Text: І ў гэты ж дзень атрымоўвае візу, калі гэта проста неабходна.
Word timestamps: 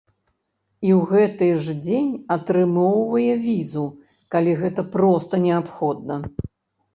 І 0.87 0.93
ў 0.93 1.01
гэты 1.09 1.49
ж 1.65 1.75
дзень 1.85 2.09
атрымоўвае 2.35 3.35
візу, 3.45 3.85
калі 4.37 4.57
гэта 4.63 4.87
проста 4.97 5.33
неабходна. 5.47 6.19